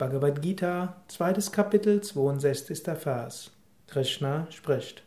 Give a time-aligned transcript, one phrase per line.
[0.00, 2.84] Bhagavad Gita, zweites Kapitel, 62.
[2.98, 3.50] Vers.
[3.86, 5.02] Krishna spricht.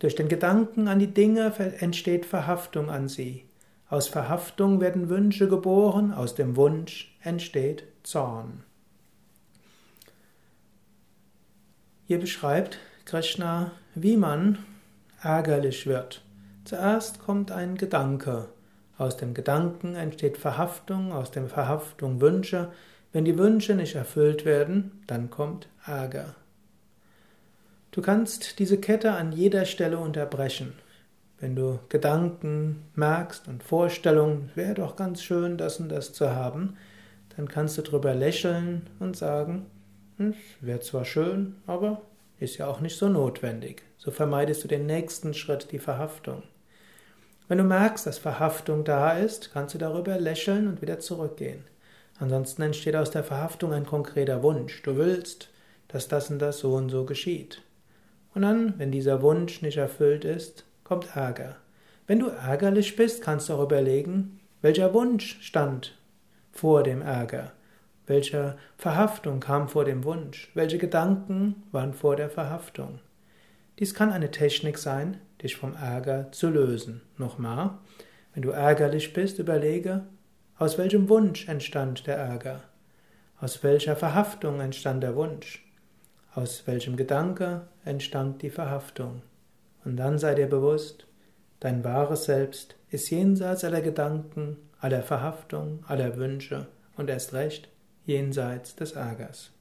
[0.00, 3.44] Durch den Gedanken an die Dinge entsteht Verhaftung an sie.
[3.88, 8.64] Aus Verhaftung werden Wünsche geboren, aus dem Wunsch entsteht Zorn.
[12.08, 14.58] Hier beschreibt Krishna, wie man
[15.22, 16.22] ärgerlich wird.
[16.64, 18.48] Zuerst kommt ein Gedanke.
[18.96, 22.72] Aus dem Gedanken entsteht Verhaftung, aus der Verhaftung Wünsche,
[23.12, 26.34] wenn die Wünsche nicht erfüllt werden, dann kommt Ärger.
[27.90, 30.74] Du kannst diese Kette an jeder Stelle unterbrechen.
[31.40, 36.76] Wenn du Gedanken merkst und Vorstellungen, wäre doch ganz schön, das und das zu haben,
[37.36, 39.66] dann kannst du drüber lächeln und sagen,
[40.18, 42.02] es wäre zwar schön, aber
[42.40, 43.82] ist ja auch nicht so notwendig.
[43.96, 46.42] So vermeidest du den nächsten Schritt, die Verhaftung.
[47.46, 51.64] Wenn du merkst, dass Verhaftung da ist, kannst du darüber lächeln und wieder zurückgehen.
[52.18, 54.82] Ansonsten entsteht aus der Verhaftung ein konkreter Wunsch.
[54.82, 55.50] Du willst,
[55.88, 57.62] dass das und das so und so geschieht.
[58.34, 61.56] Und dann, wenn dieser Wunsch nicht erfüllt ist, kommt Ärger.
[62.06, 65.96] Wenn du ärgerlich bist, kannst du auch überlegen, welcher Wunsch stand
[66.50, 67.52] vor dem Ärger,
[68.06, 73.00] welche Verhaftung kam vor dem Wunsch, welche Gedanken waren vor der Verhaftung.
[73.78, 77.02] Dies kann eine Technik sein, dich vom Ärger zu lösen.
[77.16, 77.78] Nochmal,
[78.34, 80.04] wenn du ärgerlich bist, überlege,
[80.58, 82.60] aus welchem Wunsch entstand der Ärger?
[83.40, 85.64] Aus welcher Verhaftung entstand der Wunsch?
[86.34, 89.22] Aus welchem Gedanke entstand die Verhaftung?
[89.84, 91.06] Und dann sei dir bewusst,
[91.60, 97.68] dein wahres Selbst ist jenseits aller Gedanken, aller Verhaftung, aller Wünsche und erst recht
[98.04, 99.52] jenseits des Ärgers.